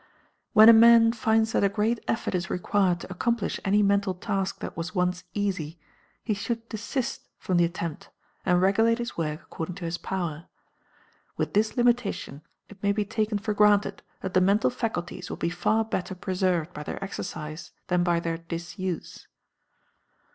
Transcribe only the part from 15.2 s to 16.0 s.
will be far